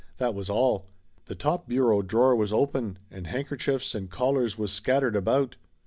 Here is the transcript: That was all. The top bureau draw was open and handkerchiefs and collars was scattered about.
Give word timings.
That 0.17 0.33
was 0.33 0.49
all. 0.49 0.87
The 1.25 1.35
top 1.35 1.67
bureau 1.67 2.01
draw 2.01 2.33
was 2.33 2.51
open 2.51 2.97
and 3.11 3.27
handkerchiefs 3.27 3.93
and 3.93 4.09
collars 4.09 4.57
was 4.57 4.71
scattered 4.71 5.15
about. 5.15 5.57